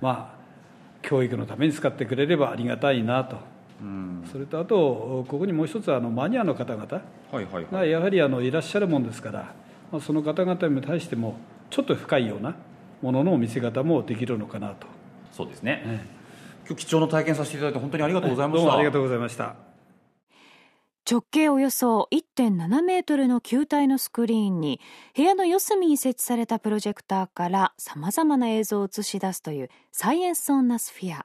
[0.00, 0.38] まあ
[1.02, 3.36] 教育のために使ってくれればありがたいなと、
[4.32, 6.86] それとあとここにもう一つあのマニアの方々
[7.30, 7.66] はいはい。
[7.70, 9.54] がやはりあのいらっしゃるもんですから、
[9.92, 11.36] まあ、その方々に対しても
[11.70, 12.56] ちょっと深いような
[13.02, 14.86] ものの見せ方もできるのかなと。
[15.32, 16.04] そうですね、
[16.66, 19.54] 今日貴重な体験させていただいて本当にありがとうございました、どうもありがとうございました。
[21.10, 24.78] 直径およそ1.7メートルの球体のスクリーンに
[25.16, 31.24] 部屋の四隅に設置されたプロジェクターから様々な映像を映し出すというサイエンス・オン・ナスフィア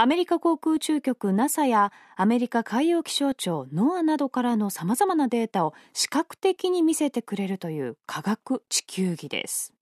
[0.00, 9.74] アメリカ航空宇宙局 NASA やアメリカ海洋気象庁 NOAA などからの様々なデータを視覚的に見せてくれるという科学地球儀です。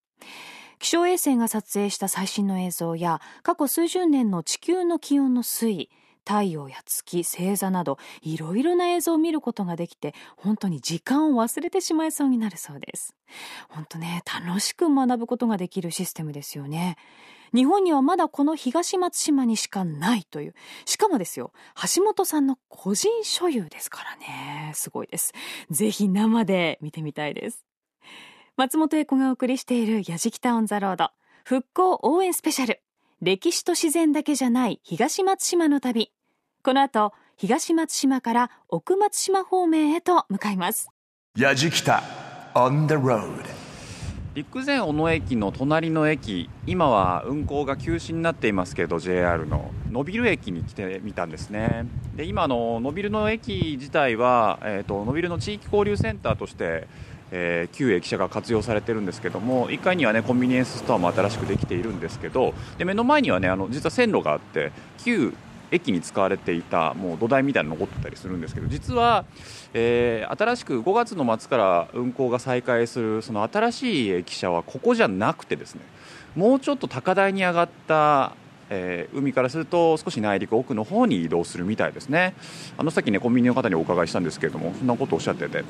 [0.79, 5.91] 気象衛星が撮影した最新の映像や過去数十年の地球の気温の推移
[6.25, 13.15] 太陽や月星座などいろいろな映像を見ることができて本当に時間を忘れてしまいそうになるそうです。
[13.69, 16.97] 本当ね楽しく学ぶことができるシステムですよね。
[17.55, 20.55] 日本にはまだこの東松島にしかないという。
[20.85, 21.53] しかもですよ
[21.95, 24.73] 橋本さんの個人所有ですからね。
[24.75, 25.33] すごいです。
[25.71, 27.65] ぜひ生で見てみたいです。
[28.57, 31.11] 松本英子がお送りしている「やじきたオン・ザ・ロード」
[31.45, 32.83] 復興応援スペシャル。
[33.23, 36.13] 歴史と自然だけじゃない東松島の旅。
[36.63, 40.89] この後東松島から奥松島方面へと向かいます。
[41.37, 42.03] ヤジキタ
[42.55, 43.66] On the road.
[44.37, 49.71] 陸前小野駅の隣の駅今は運行が休止になっていますけど JR の。
[49.91, 51.87] 野ビル駅に来てみたんですね。
[52.17, 56.87] で今の野ビルの駅自体は、えーと、野ビルの地域交流センターとして
[57.33, 65.35] えー、旧駅舎が活用されてるんですけども1階にはねコンビニエンスストアも新しくできているんですけどで目の前にはねあの実は線路があって旧
[65.71, 69.25] 駅に使われていたもう土台みたいなの残ってたりするんですけど実は、
[69.75, 75.83] えー、新しく5月の末から運行が再開するその新しい駅舎はここじゃなくてですね
[76.35, 78.33] もうちょっと高台に上がった
[78.69, 82.35] えー、海からすると少し内陸奥の方に移動するみたいですね。
[82.77, 85.65] あの先ねコンビニの方にお伺いしたんですけれどもそんなことをおっしゃってて。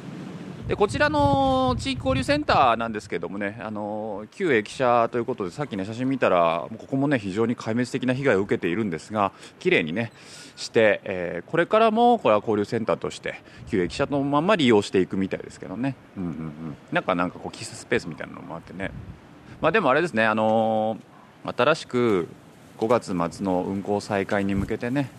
[0.69, 10.11] でこちらの地域交流センターなんですけどもね、あの旧駅舎ということで、さっきね写真見たら、ここもね非常に壊滅的な被害を受けているんですが、綺麗にね
[10.57, 18.91] して、えー、これからもこれは交流センターとして旧駅舎のまま利用していくみたいですけどね、うんうんうん、なんかなんかこう喫茶スペースみたいなのもあってね、
[19.61, 22.27] まあ、でもあれですね、あのー、新しく
[22.79, 25.11] 5月末の運行再開に向けてね、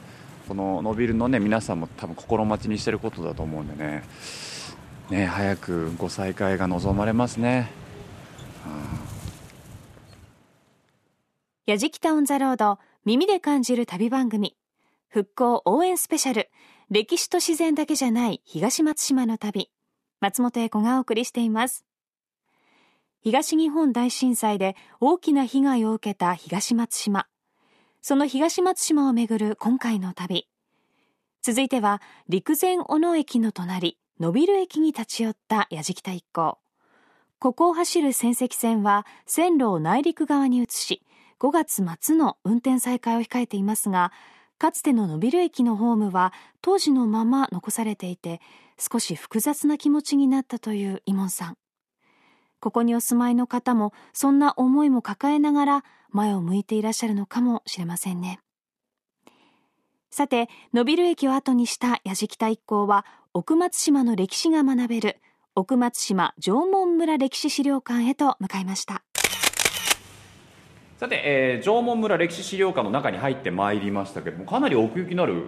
[0.50, 4.04] この伸びるのね皆さんも多分心待ちにしてることだと思うんでね。
[5.10, 7.72] ね、早くご再開が望まれますね。
[11.66, 14.56] やじきたオンザロード耳で感じる旅番組。
[15.10, 16.50] 復興応援スペシャル。
[16.90, 19.70] 歴史と自然だけじゃない東松島の旅。
[20.22, 21.86] 松本英子がお送りしています。
[23.22, 27.28] 東日本大震災で大きな被害を受けた東松島。
[28.02, 30.48] その東松島をめぐる今回の旅。
[31.42, 33.98] 続いては陸前小野駅の隣。
[34.20, 36.58] 野ビル駅に立ち寄った矢敷田一行。
[37.40, 41.04] ここを走る仙石線は線路を内陸側に移し
[41.40, 44.12] 5月末の運転再開を控えていますが
[44.58, 48.42] かつての野ビル駅のホームは当時のまま残されていて
[48.80, 51.58] 少し複雑な気持ちになったというイモンさん。
[52.60, 58.40] ここにお住まいの方もそんな思いも抱えながら前を向いていらっしゃるのかもしれませんね。
[60.10, 65.18] さて、野ビル駅を後にした矢敷田一行は、奥松島の歴史が学べる、
[65.54, 69.04] 奥松島縄文村歴史資料館へと向かいました。
[70.98, 75.44] さて、えー、縄文村歴史資料館の中に入ってまいりましたけれどもかなり奥行きのある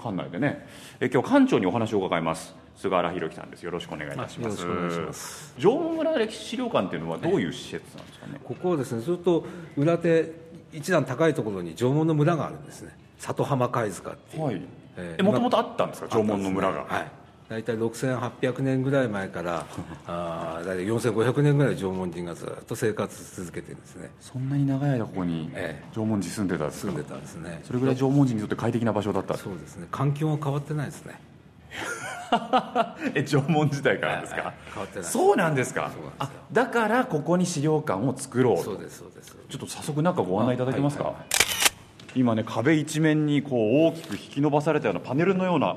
[0.00, 0.64] 館内でね、
[1.00, 2.54] えー、今日館長にお話を伺います。
[2.76, 3.64] 菅原弘樹さんです。
[3.64, 5.54] よろしくお願いいたします。
[5.58, 9.44] 縄文村歴史資料館っていうのはどういう施設なんですかね、ここはですねずっと
[9.76, 10.32] 裏手
[10.72, 14.62] 一段高いところに縄文の村があるんですね里浜貝塚っていう、はい。
[14.96, 16.08] えもともとあったんですか？
[16.08, 17.10] 縄文の村が、はい。
[17.48, 19.66] 大体6800年ぐらい前から
[20.06, 24.10] あ大体4500年ぐらい縄文人がずっと生活続けてるんですね。
[24.20, 25.50] そんなに長い間ここに
[25.92, 27.60] 縄文人住んでたんですか、住んでたんですね。
[27.64, 29.36] それぐらい縄文人にとって快適な場所だった。
[29.36, 29.88] そうですね。
[29.90, 31.20] 環境は変わってないですね。
[33.14, 35.08] え縄文時代からですか、はい、変わってない。
[35.08, 35.90] そうなんですか？
[36.20, 39.36] あだからここに資料館を作ろうそうですそうです。
[39.48, 41.39] ちょっと早速中ご案内いただけますか、はいはいはい
[42.14, 45.76] 今ね壁一面にこう大きく引き伸ばされたようなパネルのような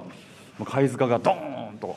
[0.65, 1.95] 貝塚がドーンと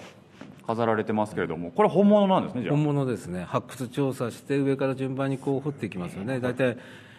[0.67, 3.45] 飾られてますけれどもこれ本物なんですね本物ですね。
[3.45, 6.41] 発掘調査して上から順番にこう掘っていきますよね。
[6.41, 6.77] 大体、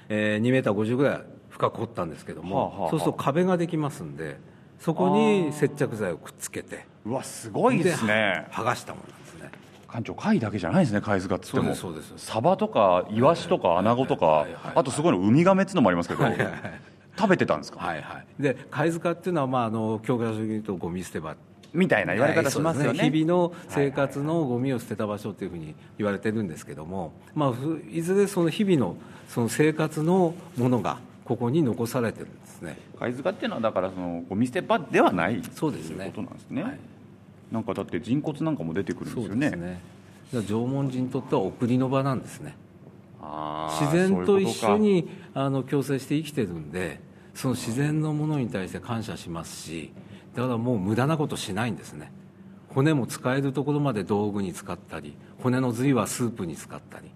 [0.10, 4.38] えー、2メーター50ぐらい深く掘ったんですけども、はあはあ、そうすると壁ができますんで
[4.80, 8.47] そこに接着剤をくっつけてうわすごいですね。
[8.51, 9.51] 剥がしたものなんですね。
[9.89, 11.73] 館長貝だけじゃないですね貝塚っつっても。
[11.73, 16.82] そうですサバとかイワシとかアナゴとかあとすごいのウミガメっていうのもありますけど、はいはいはい
[17.17, 17.80] 食べてたんですか？
[17.80, 18.25] はいはい。
[18.39, 21.36] で貝塚っていうのは、まあ、あの教科書で言うとゴミ捨て場。
[21.73, 22.99] みたいな言われ方しますよね。
[22.99, 27.53] ね、日々の生活のゴミを捨てた場所というふうに言われてるんですけども、まあ、
[27.91, 28.95] いずれその日々の
[29.27, 32.77] その生活のものがここに残されてるんですね。
[32.97, 36.06] 貝塚っていうのはだからそのゴミ捨て場ではないそうですね。
[36.15, 36.80] ことなんですね、はい、
[37.51, 39.49] なんかだって人骨なんかも出てくるんですよね。
[39.51, 39.82] ね。
[40.32, 42.56] 縄文人にとっては送りの場なんですね。
[43.19, 47.06] 自然と一緒にあの共生して生きてるんで
[47.38, 49.93] その自然のものに対して感謝しますし
[50.34, 52.12] だからもう無駄なことしないんですね。
[52.69, 57.12] 骨も使えるところまで道具に使ったり骨の髄はスープに使ったり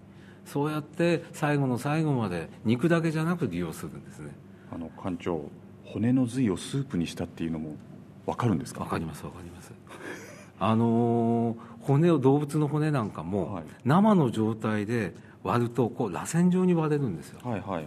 [0.46, 4.30] そうやって最後の最後まで肉だけじゃなく利用するんですね。
[4.72, 5.42] あの館長
[5.84, 7.74] 骨の髄をスープにしたっていうのも
[8.24, 8.84] 分かるんですか？
[8.84, 9.72] 分かります分かります。
[10.60, 17.84] あのー、骨を動物の骨なんかも、生の状態で割るとこう螺旋状に割れるんですよ、はいはい、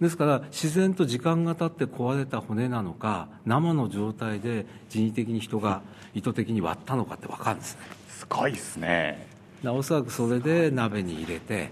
[0.00, 5.82] ですから自然と時間が経って壊れた骨なのか生の状態で人為的に人が
[6.14, 7.80] 意図的に割ったのかって分かるんですね。
[8.08, 9.26] すごいですね。
[9.64, 11.70] おそらくそれで鍋に入れて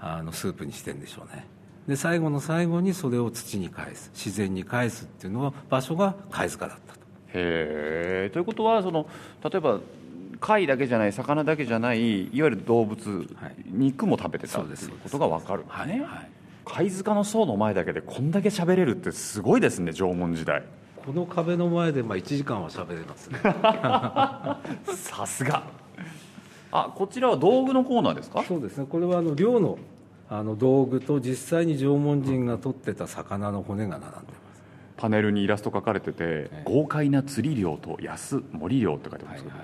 [0.00, 1.46] あのスープにしてんでしょうね。
[1.88, 4.10] で最後の最後にそれを土に返す。
[4.14, 7.00] 自然に返すっていうのは場所が貝塚だったと。
[7.28, 9.06] へえということはその
[9.42, 9.80] 例えば
[10.40, 13.26] 貝だけじゃない魚だけじゃないいわゆる動物、
[13.66, 16.04] 肉も食べてたっていうことが分かるんだね、
[16.64, 20.62] 貝塚の層の前だけでこんだけ喋れるってすごいですね縄文時代。
[21.04, 23.38] この壁の前でまあ1時間は喋れますね。
[24.94, 25.64] さすが。
[26.72, 28.42] あこちらは道具のコーナーですか？
[28.42, 28.86] そうですね。
[28.88, 29.78] これはあの漁の
[30.30, 34.24] あの道具と実際に縄文人が取ってた魚の骨が並んでます。
[34.96, 39.56] パネルにイラスト描かれてて、豪快な釣り漁と安森漁って書いてますけど、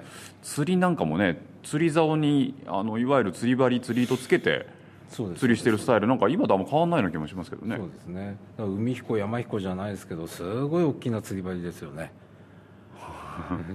[0.42, 4.66] 釣りなんかもね釣り竿にあのいわゆる釣り針釣り糸つけて
[5.10, 6.06] 釣りしてるスタイル。
[6.06, 7.76] なんか今とあんま変わんないような気もしますけどね。
[7.76, 8.36] そうですね。
[8.58, 12.12] 海彦山彦じゃないですけどすごい大きな釣り針ですよね。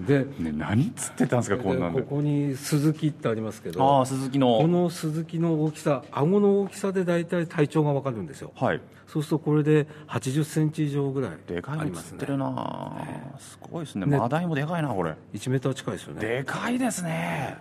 [0.08, 2.02] で、ね、何釣ってたんですかこんなんで。
[2.02, 4.60] ここに鈴木ってありますけどああ鈴木の。
[4.60, 8.52] この鈴木の大きさ顎の大きさで大体体長が分かるんですよ。
[8.56, 8.82] はい。
[9.08, 14.06] そうするとこれで8 0ンチ以上ぐらいでかいの釣ってるな、ね、すごいですね。
[14.06, 14.18] ね。
[14.18, 15.16] マダイもでかいなこれ。
[15.34, 16.22] 1メーター近いですよね。
[16.22, 17.58] でかいですね。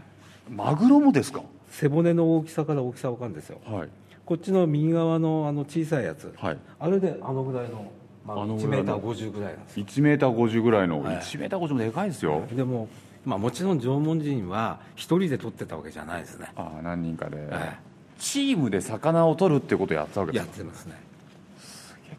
[0.50, 1.42] マグロもですか？
[1.80, 3.60] 背骨の大きさから大きさ分かるんですよ。
[3.64, 3.88] はい。
[4.24, 7.90] こっちの右側のあの小さいやつ、はい、あれであのぐらいの、
[8.24, 11.16] まあ、1メーター50ぐらいなんです1メーター50ぐらいの、はい。
[11.16, 12.88] 1メーター50もでかいですよ、でも、
[13.26, 16.50] まあ、もちろん縄文人は一人で取ってたわけじゃないですね。
[16.56, 17.78] ああ何人かで、はい
[18.16, 20.94] チームで魚を取るってことをやってたわけですやってますね。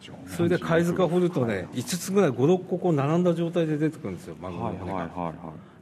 [0.01, 5.35] げえそれで貝塚掘るとね5つぐらい56個こう並んだ状態で出てくるんですよマグロの骨が、はいはいはいはい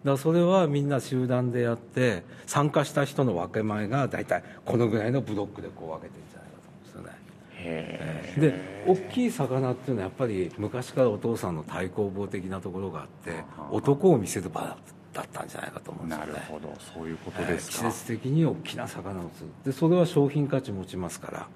[0.03, 7.09] だそれはみんな集団でやって参加した人の分け前が大体このぐらいのブロックでこう分けてるんじゃないかと思うんですよね。
[7.55, 13.31] へで大きい魚っていうのはやっぱり昔からお父さんの対抗棒的なところがあって
[13.71, 14.75] 男を見せる場
[15.13, 16.33] だったんじゃないかと思うんですよね。
[16.33, 16.73] なるほど。
[16.93, 19.53] そういうことですか、季節的に大きな魚を釣る。
[19.63, 21.47] でそれは商品価値持ちますから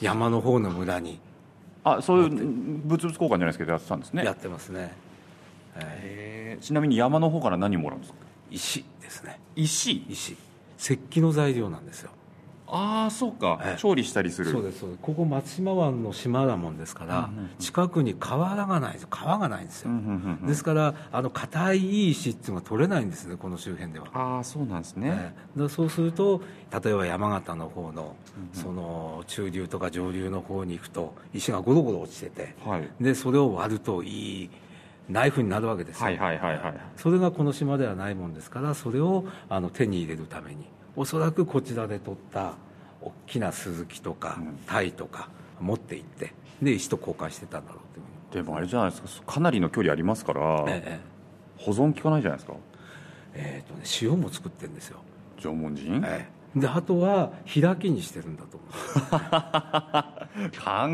[0.00, 1.20] 山の方の村に
[1.84, 4.24] あそういう物々交換じゃないですけどやってたんですね。
[4.24, 4.92] やってますね、
[5.76, 8.18] へえちなみに山の方から何もらうんですか？
[8.50, 9.40] 石ですね。
[9.56, 10.04] 石？
[10.08, 10.36] 石。
[10.78, 12.10] 石器の材料なんですよ。
[12.66, 14.50] ああそうか、調理したりする。
[14.50, 14.98] そうですそうです。
[15.02, 19.08] ここ松島湾の島だもんですから、近くに河原がないんですよ。
[19.10, 19.90] 川がないんですよ、
[20.44, 24.06] ですからあの硬い石っていうのが取れないんですねこの周辺では。
[24.12, 26.40] ああそうなんですね、だそうすると
[26.82, 28.16] 例えば山形の方の
[28.52, 32.88] その中流とか上流の方に行くと石がゴロゴロ落ちてて、はい。
[32.98, 34.50] でそれを割るといい
[35.08, 40.64] ナイフになるわけですよ、はいはいはいはいそれがこの島ではないもんですからそれをあの手に入れるために
[40.96, 42.54] おそらくこちらで取った
[43.02, 45.28] 大きなスズキとかタイとか
[45.60, 49.34] 持って行ってで石と交換してたんだろうってでもあれじゃないですか。
[49.34, 50.98] かなりの距離ありますから、ええ。
[51.56, 52.56] 保存効かないじゃないですか。
[53.32, 54.98] えーとね、塩も作ってるんですよ。
[55.38, 56.60] 縄文人、ええ。
[56.60, 58.66] であとは開きにしてるんだと思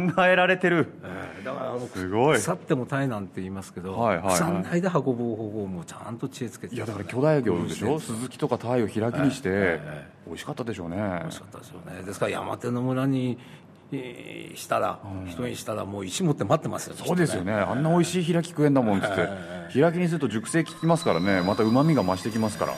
[0.04, 0.14] う。
[0.14, 0.92] 考えられてる、
[1.44, 2.36] だからあのすごい。
[2.38, 4.36] 腐ってもタイなんて言いますけど、はいはいはい。
[4.36, 7.94] 腐んないで運ぶ方法もちゃんと知恵つけていやだから巨大魚でしょ？
[7.94, 8.00] うん。
[8.00, 10.96] スズキとかタイを開きにして、ええええ美味しかったでしょうね。
[10.96, 12.02] 美味しかったですよね。
[12.02, 13.38] ですから山手の村に
[13.92, 17.52] えーしたら、人にしたらもう石持って待ってますよそうですよね。
[17.52, 21.42] あんな美味しい開き食えんだもんっつって、開きにすると熟成効きますからね。
[21.42, 22.74] またうまみが増してきますから。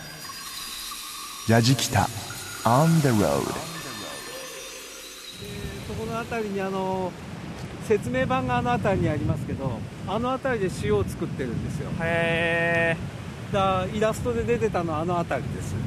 [1.51, 2.09] ヤジキタ
[2.65, 3.43] On the road
[5.87, 7.13] そこの辺りにあの
[7.87, 11.91] 説明板があの辺りにありますけどあの辺りで塩を作ってるんですよ。
[12.01, 15.85] へえだイラストで出てたのはあの辺りですよね。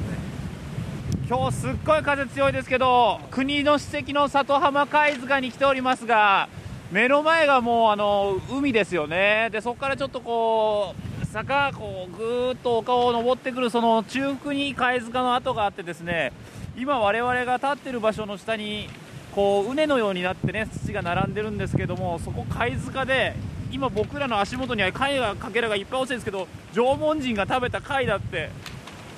[1.28, 6.48] 今日すっごい風強いですけど国の史跡の里浜貝塚に来ておりますが
[6.92, 9.48] 目の前がもうあの海ですよね。
[9.50, 16.32] でそこからちょっとこう坂こうぐーっと丘を登ってくるその中腹に貝塚の跡があってですね
[16.76, 18.88] 今我々が立ってる場所の下に
[19.36, 23.34] こう畝のようになってね土が並んでるんですけどもそこ貝塚で
[23.70, 28.48] 今僕らの足元には貝がかけらがいっぱい落ちてるんですけど縄文人が食べた貝だって。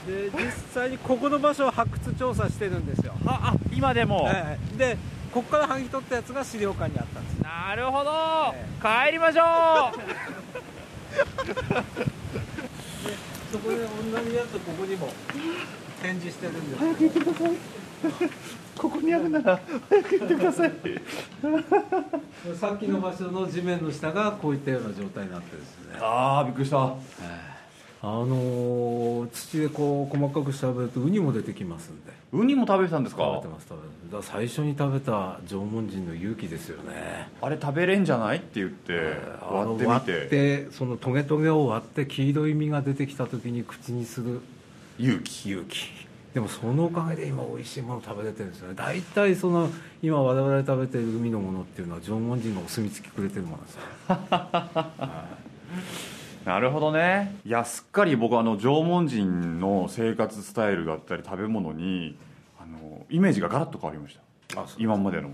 [0.06, 3.12] で実際にここの場所を発掘調査してるんですよ。
[3.26, 4.96] あ今でも、ええで
[5.34, 7.34] ここから剥ぎ取ったやつが資料館にあったんです。
[7.42, 9.44] なるほど、帰りましょう。
[13.52, 13.84] そこで同
[14.30, 15.08] じやつここにも
[16.02, 17.52] 展示してるんです早く行ってください
[18.78, 20.72] ここにあるなら早く行ってください。
[22.56, 25.98] さっきの場所の地面の下がこういったような状態になってですね。
[26.00, 26.94] ああびっくりした。
[28.00, 32.12] あのー土でこう細かく調べるとウニも出てきますんで。
[32.32, 33.22] ウニも食べてたんですか？
[33.42, 37.28] 食べてます食べてだ最初に食べた縄文人の勇気ですよね。
[37.42, 38.36] あれ食べれんじゃない？
[38.36, 38.92] って言って
[39.50, 44.40] 割ってみ割てってそのトゲトゲを割って黄色い実が出てきた時に口にする
[45.00, 45.50] 勇気。
[45.50, 45.88] 勇気
[46.38, 48.74] でもそのおかげで今美味しいもの食べれてるんですよね。
[48.76, 49.68] 大体その
[50.00, 53.82] 今我々食べてる海のものっていうのは縄文人がお墨付きくれてるものですよ。
[56.46, 57.34] なるほどね。
[57.44, 62.16] いやすっかり僕あの縄文人の生活スタイルだったり食べ物に
[62.60, 64.16] あのイメージがガラッと変わりまし
[64.54, 64.64] た。
[64.78, 65.30] 今までの。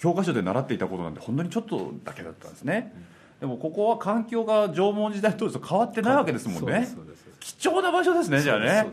[0.00, 2.94] 教科書で習っていたことなんて本当にちょっとだけだったんですね、
[3.40, 6.88] でもここは環境が縄文時代当時と変わってないわけですもんね。
[7.40, 8.86] 貴重な場所ですねじゃあね。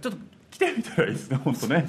[0.00, 0.18] ちょっと
[0.56, 1.86] 来てみたらいいですね本当ね。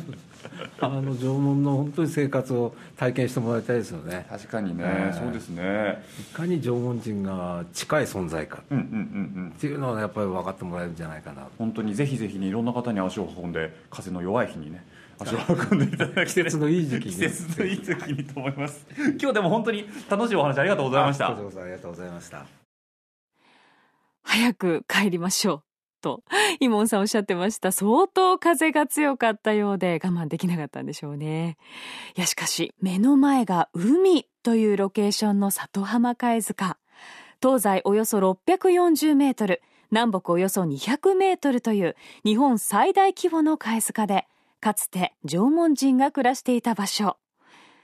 [0.82, 4.26] あの縄文の本当に生活を体験してもらいたいですよね。
[4.30, 6.04] 確かにね、えーそうですね。
[6.20, 9.50] いかに縄文人が近い存在かうんうんうんうん。
[9.56, 11.48] っていうのはやっぱり分かってもらえるんじゃないかな。
[11.58, 14.86] 本当にぜひぜひにいろんな方に足を運んで風の弱い日にね
[15.20, 15.38] 足を
[15.72, 17.12] 運んでいただき季節のいい時期に。
[17.12, 18.86] 季節のいい時にと思います。
[19.20, 21.28] 今日でも本当に楽しいお話ありがとうございました。
[21.28, 21.42] ありが
[21.78, 22.46] とうございました。
[24.24, 25.67] 早く帰りましょう。
[26.02, 26.24] と、
[26.60, 27.72] イモンさんおっしゃってました。
[27.72, 31.58] 相当風が強かったようで我慢できなかったんでしょうね。
[32.16, 36.78] いや、しかし、目の前が海というロケーションの里浜貝塚。
[37.42, 41.96] 東西およそ640メートル、南北およそ200メートルという
[42.26, 44.28] 日本最大規模の貝塚で、
[44.60, 47.18] かつて縄文人が暮らしていた場所。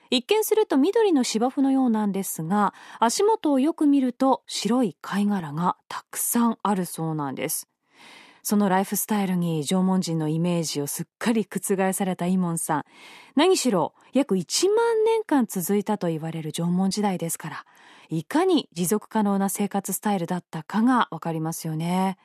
[0.09, 7.68] 一見すると緑の芝生のようなんですが、足元をよく見ると白い貝殻がたくさんあるそうなんです。
[8.44, 12.84] そのライフスタイルに縄文人のイメージをすっかり覆されたイモンさん。
[13.36, 17.66] 何しろ約1万年間続いたと言われる縄文時代ですから、
[18.10, 22.18] いかに持続可能な生活スタイルだったかがわかりますよね。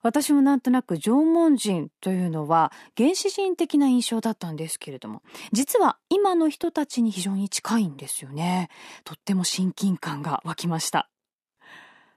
[0.00, 8.68] 私もなんとなく縄文人というのは原始人的な印象だったんですけれども、実は今の人たちに非常に近いんですよね。
[9.02, 11.10] とっても親近感が湧きました。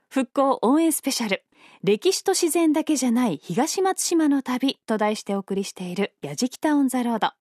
[0.10, 1.44] 復興応援スペシャル。
[1.84, 7.32] 歴史と自然だけじゃない東松島の旅と題してお送りしているやじきたオンザロード。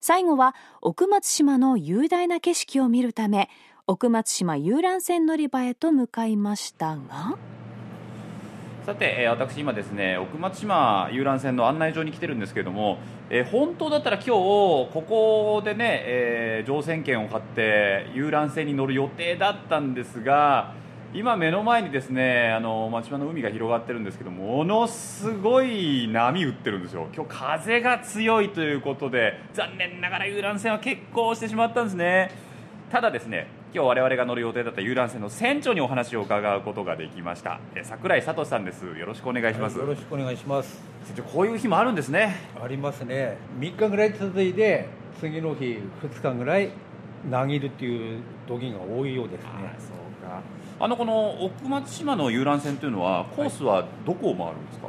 [0.00, 3.48] 最後は奥松島の雄大な景色を見るため、
[3.86, 7.38] 奥松島遊覧船乗り場へと向かいましたが、
[8.86, 12.98] さて、えー私今ですね奥松島遊覧船の案内所に来てるんですけれども、
[13.28, 20.74] えー本当だったら今日ここでね、えー乗船券を買って遊覧船に乗る予定だったんですが
[21.12, 27.08] 今目の前にですねあの松島の海が広がってるんですけどものすごい波打ってるんですよ。
[27.12, 32.30] 今日風が強いということで残念ながら遊覧船は欠航してしまったんですね。
[32.92, 37.58] ただですね今日我々が乗る予定だった遊覧船の船長にお話を伺うことができました。
[37.74, 38.86] え桜井聡さんです。
[38.86, 40.80] よろしくお願いします、よろしくお願いします。
[41.06, 42.36] 船長こういう日もあるんですね。
[42.62, 43.36] ありますね。
[43.58, 44.86] 3日ぐらい続いて
[45.18, 46.70] 次の日2日ぐらい
[47.28, 49.99] 投げるっていう時が多いようですね
[50.82, 54.88] あのこの奥松島の遊覧船というのはコースはどこを回るんですか、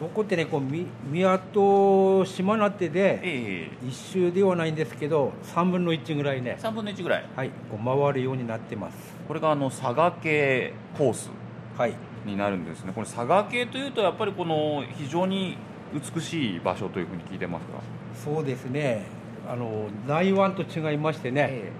[0.00, 6.56] どこってねこうみ宮と島なってで一周ではないんですけど3分の1ぐらいね。
[6.58, 7.26] 3分の1ぐらい。
[7.36, 7.50] はい。
[7.70, 8.96] こう回るようになってます。
[9.28, 11.28] これがあの佐賀系コース。
[11.76, 11.94] はい。
[12.24, 12.92] になるんですね。
[12.94, 15.58] これ佐賀系というとやっぱりこの非常に
[15.92, 18.32] 美しい場所というふうに聞いてますが。
[18.32, 19.04] そうですね。
[19.46, 21.72] あの内湾と違いましてね、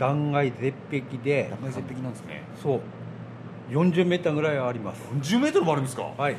[0.00, 1.48] 断崖絶壁で。
[1.50, 2.42] 断崖絶壁なんですね。
[2.60, 2.80] そう。
[3.70, 5.00] 40メーターぐらいあります。
[5.12, 6.10] 40メートルもあるんですか？
[6.18, 6.36] はい。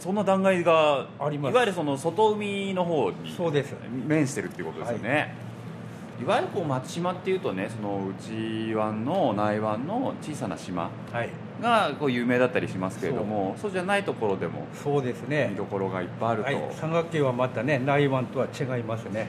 [0.00, 1.52] そんな断崖があります。
[1.52, 3.74] いわゆるその外海の方にそうです。
[4.06, 5.34] 面してるっていうことですよね、
[6.20, 11.30] い、わゆるこう松島っていうとねその内湾の内湾の小さな島はい。
[11.62, 13.70] がこう有名だったりしますけれどもそう。
[13.70, 15.50] じゃないところでもそうですね。
[15.52, 19.28] 見どころがいっぱいあると、はい、佐賀県はまたね内湾とは違いますね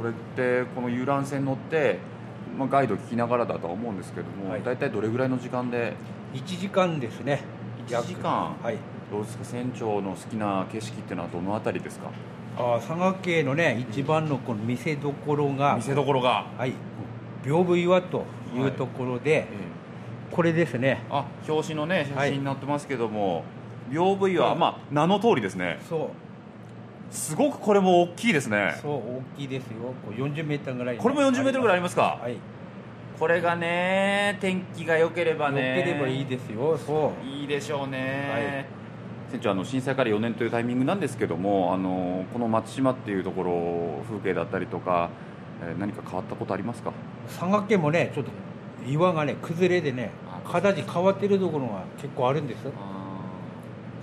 [0.00, 1.98] これってこの遊覧船乗って、
[2.58, 5.92] まあ、ガイド聞きながらだとは思うんですけども、大体どれぐらいの時間で
[6.32, 7.42] ？1時間ですね。
[7.86, 8.56] 1時間？
[8.62, 8.78] はい。
[9.12, 9.44] どうですか？
[9.44, 12.10] 船長の好きな景色っていうのはどのあたりですか？
[12.56, 15.76] あー佐賀県のね一番のこの見せどころが。
[15.76, 16.46] 見せどころが。
[16.56, 16.72] はい。
[17.44, 18.24] 屏風岩と
[18.56, 19.46] いうところで、
[20.30, 21.02] これですね。
[21.10, 22.30] あ表紙のね写はい。
[22.30, 23.44] 真になってますけども、
[23.90, 25.78] 屏風岩、まあ、名の通りですね。
[25.86, 26.08] そう
[27.10, 28.78] すごくこれも大きいですね。
[28.80, 29.92] そう大きいですよ。
[30.04, 32.18] こう40メーターぐらいね、これも40メートルぐらいありますか？
[32.22, 32.36] はい。
[33.18, 35.78] これがね天気が良ければね。
[35.78, 36.78] 良ければいいですよ。
[36.78, 37.26] そう。
[37.26, 38.66] いいでしょうね、
[39.30, 45.10] 船長あの震災から4年というタイミングなんですけどもあのこの松島っていうところ風景だったりとか、
[45.62, 46.92] えー何か変わったことありますか？
[47.26, 48.30] 佐賀県もねちょっと
[48.88, 50.10] 岩がね崩れでね
[50.44, 52.60] 形変わってるところが結構あるんです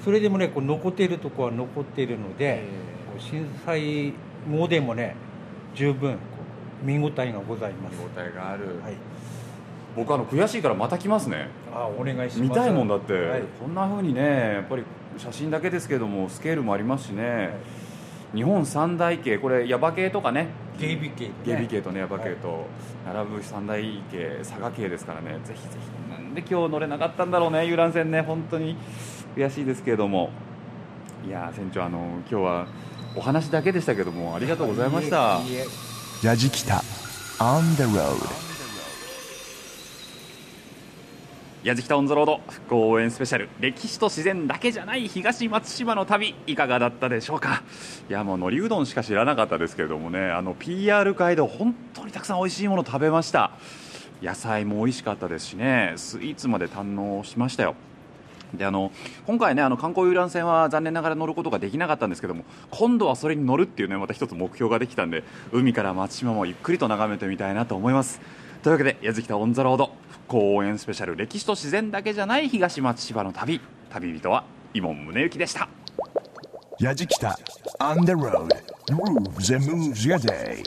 [0.03, 4.13] それでもねこう残っているところは残っているので、こう震災
[4.49, 5.15] 後でもね
[5.76, 6.18] 十分
[6.84, 7.97] 見応えがございます。
[7.97, 8.93] 見応えがある、はい、
[9.95, 11.49] 僕あの悔しいからまた来ますね。
[11.74, 12.41] あお願いします。
[12.41, 13.41] 見たいもんだって、はい。
[13.59, 14.22] こんな風にね
[14.53, 14.84] やっぱり
[15.18, 17.51] 写真だけですけどもスケールもありますしね、
[18.34, 20.47] 日本三大系これ耶馬渓とかね。
[20.80, 22.65] 芸美系、ね、芸美系とね耶馬渓と。
[23.05, 25.39] 並ぶ三大系佐賀系ですからね。
[25.43, 28.22] ぜひぜひで今日乗れなかったんだろうね遊覧船ね。
[28.22, 28.78] 本当に
[29.36, 30.30] 悔しいですけれども。
[31.26, 32.68] いや船長あの今日は
[33.18, 35.41] お話だけでしたけどもありがとうございました。
[36.24, 36.84] やじきた。
[37.39, 38.15] On the road
[41.63, 43.49] やじきたオン・ザ・ロード復興応援スペシャル。
[43.59, 47.63] 歴史と自然だけじゃない東松島の旅いかがだったでしょうか。
[48.07, 53.51] いやもう海苔うどんしか知らなかったですけれどもねあの PR 会で本当にたくさん美味しいもの食べました。
[54.22, 57.76] 野菜も美味しかったですしねスイーツまで堪能しましたよ
[58.54, 58.91] であの
[59.26, 68.20] 今回ねあの観光遊覧船は残念ながら乗ることができなかったんですけども今度はそれに乗るっていうねまた一つ目標ができたんで海から松島もゆっくりと眺めてみたいなと思います。
[68.64, 74.43] というわけで「やじきた On the Road」復興応援スペシャル歴史と自然だけじゃない東松島の旅旅人は
[74.74, 75.70] 井門宗之でした。
[76.80, 77.38] やじきた
[77.80, 78.50] On the road
[78.88, 80.64] Grooves and moves your day.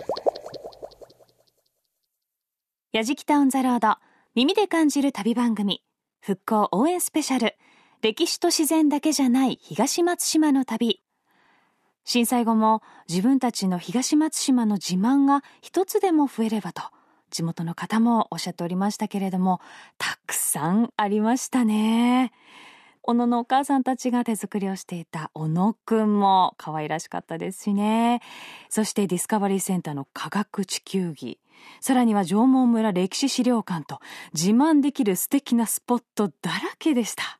[2.92, 3.96] やじきた On the Road
[4.34, 5.82] 耳で感じる旅番組
[6.20, 7.54] 復興応援スペシャル
[8.02, 11.02] 歴史と自然だけじゃない東松島の旅。
[12.04, 16.82] 震災後も自分たちの東松島の自慢が一つでも増えればと
[17.28, 19.60] 地元の方もおっしゃっておりましたけれども
[19.98, 22.32] たくさんありましたね。
[23.02, 28.22] 小野のお母さんたちが手作りをしていた小野くんも可愛らしかったですしね。
[28.70, 31.38] そしてディスカバリーセンターの科学地球儀
[31.82, 34.00] さらには縄文村歴史資料館と
[34.32, 37.39] 自慢できる素敵なスポットだらけでした。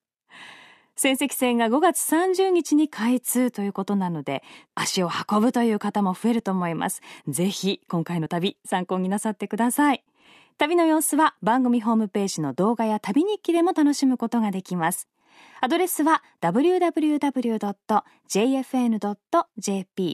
[0.96, 4.42] 仙石線が5月30日に開通ということなので
[4.74, 7.00] 足を運ぶという方も増えると思います。
[7.28, 10.04] ぜひ今回の旅参考になさってください。
[10.58, 15.08] 旅の様子は番組ホームページの動画や旅日記でも楽しむことができます。
[15.62, 17.38] アドレスは www.jfn.jp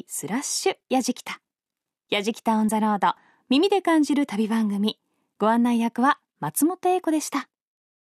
[0.09, 1.41] スラッシュやじきた。
[2.11, 3.15] やじきたオンザロード
[3.49, 5.01] 耳で感じる旅番組。
[5.39, 7.49] ご案内役は松本英子でした。